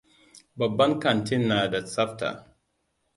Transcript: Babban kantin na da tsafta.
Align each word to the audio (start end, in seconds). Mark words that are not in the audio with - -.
Babban 0.57 0.93
kantin 1.01 1.47
na 1.47 1.67
da 1.71 1.79
tsafta. 1.85 2.29